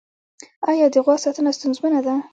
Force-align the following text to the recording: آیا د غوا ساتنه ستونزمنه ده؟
آیا 0.69 0.85
د 0.93 0.95
غوا 1.05 1.15
ساتنه 1.23 1.51
ستونزمنه 1.57 1.99
ده؟ 2.05 2.15